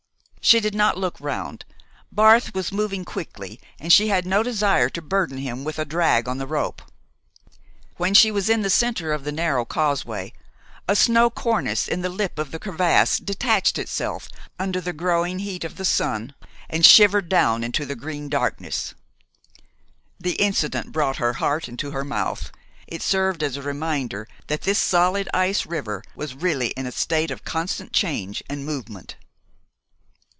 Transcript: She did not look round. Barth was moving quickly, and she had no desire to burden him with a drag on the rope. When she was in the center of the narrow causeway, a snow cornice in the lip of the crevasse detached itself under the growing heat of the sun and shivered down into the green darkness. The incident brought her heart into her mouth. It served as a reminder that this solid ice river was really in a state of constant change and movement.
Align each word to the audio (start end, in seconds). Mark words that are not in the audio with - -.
She 0.43 0.59
did 0.59 0.73
not 0.75 0.97
look 0.97 1.15
round. 1.21 1.65
Barth 2.11 2.53
was 2.55 2.71
moving 2.73 3.05
quickly, 3.05 3.61
and 3.79 3.93
she 3.93 4.07
had 4.09 4.25
no 4.25 4.41
desire 4.43 4.89
to 4.89 5.01
burden 5.01 5.37
him 5.37 5.63
with 5.63 5.77
a 5.79 5.85
drag 5.85 6.27
on 6.27 6.39
the 6.39 6.47
rope. 6.47 6.81
When 7.97 8.13
she 8.15 8.31
was 8.31 8.49
in 8.49 8.61
the 8.63 8.69
center 8.71 9.13
of 9.13 9.23
the 9.23 9.31
narrow 9.31 9.63
causeway, 9.65 10.33
a 10.89 10.95
snow 10.95 11.29
cornice 11.29 11.87
in 11.87 12.01
the 12.01 12.09
lip 12.09 12.37
of 12.39 12.49
the 12.51 12.57
crevasse 12.59 13.17
detached 13.19 13.77
itself 13.77 14.27
under 14.59 14.81
the 14.81 14.91
growing 14.93 15.39
heat 15.39 15.63
of 15.63 15.77
the 15.77 15.85
sun 15.85 16.33
and 16.69 16.83
shivered 16.85 17.29
down 17.29 17.63
into 17.63 17.85
the 17.85 17.95
green 17.95 18.27
darkness. 18.27 18.93
The 20.19 20.33
incident 20.33 20.91
brought 20.91 21.15
her 21.17 21.33
heart 21.33 21.69
into 21.69 21.91
her 21.91 22.03
mouth. 22.03 22.51
It 22.87 23.03
served 23.03 23.41
as 23.43 23.55
a 23.57 23.61
reminder 23.61 24.27
that 24.47 24.63
this 24.63 24.79
solid 24.79 25.29
ice 25.35 25.65
river 25.67 26.03
was 26.15 26.33
really 26.33 26.69
in 26.69 26.87
a 26.87 26.91
state 26.91 27.29
of 27.31 27.45
constant 27.45 27.93
change 27.93 28.43
and 28.49 28.65
movement. 28.65 29.15